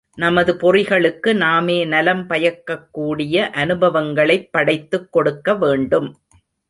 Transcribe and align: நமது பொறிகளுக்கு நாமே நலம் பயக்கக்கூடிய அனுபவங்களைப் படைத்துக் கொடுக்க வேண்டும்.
நமது 0.15 0.53
பொறிகளுக்கு 0.53 1.33
நாமே 1.33 1.85
நலம் 1.85 2.27
பயக்கக்கூடிய 2.29 3.49
அனுபவங்களைப் 3.49 4.51
படைத்துக் 4.51 5.11
கொடுக்க 5.11 5.55
வேண்டும். 5.55 6.17